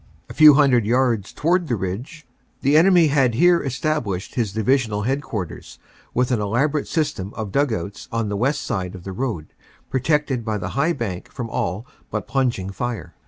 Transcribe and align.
A 0.31 0.33
few 0.33 0.55
hundred 0.55 0.83
yards 0.87 1.31
toward 1.31 1.67
the 1.67 1.75
ridge 1.75 2.25
the 2.61 2.75
enemy 2.75 3.09
had 3.09 3.35
here 3.35 3.61
established 3.61 4.33
his 4.33 4.51
divisional 4.51 5.03
headquarters, 5.03 5.77
with 6.15 6.31
an 6.31 6.41
elaborate 6.41 6.87
system 6.87 7.31
of 7.35 7.51
dug 7.51 7.71
outs 7.71 8.07
on 8.11 8.27
the 8.27 8.35
west 8.35 8.61
side 8.61 8.95
of 8.95 9.03
the 9.03 9.13
road, 9.13 9.53
protected 9.91 10.43
by 10.43 10.57
the 10.57 10.69
high 10.69 10.93
bank 10.93 11.31
from 11.31 11.51
all 11.51 11.85
but 12.09 12.27
plunging 12.27 12.71
fire. 12.71 13.13